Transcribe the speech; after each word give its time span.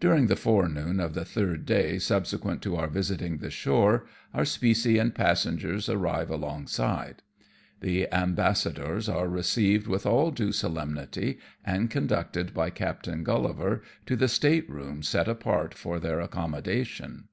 During 0.00 0.26
the 0.26 0.34
forenoon 0.34 0.98
of 0.98 1.14
the 1.14 1.24
third 1.24 1.66
day 1.66 2.00
subsequent 2.00 2.62
to 2.62 2.74
our 2.74 2.88
visiting 2.88 3.38
the 3.38 3.48
shore, 3.48 4.04
our 4.34 4.44
specie 4.44 4.98
and 4.98 5.14
passengers 5.14 5.88
arrive 5.88 6.26
48 6.30 6.34
AMONG 6.34 6.40
TYPHOONS 6.64 6.78
AND 6.80 6.86
PIRATE 6.88 6.96
CRAFT. 6.96 7.20
alongside. 7.20 7.22
The 7.80 8.12
ambassadors 8.12 9.08
are 9.08 9.28
received 9.28 9.86
with 9.86 10.04
all 10.04 10.32
due 10.32 10.50
solemnity, 10.50 11.38
and 11.64 11.88
conducted 11.88 12.52
by 12.54 12.70
Captain 12.70 13.22
Grullivar 13.24 13.82
to 14.06 14.16
the 14.16 14.26
state 14.26 14.68
room 14.68 15.04
set 15.04 15.28
apart 15.28 15.74
for 15.74 16.00
their 16.00 16.18
accommodation. 16.18 17.28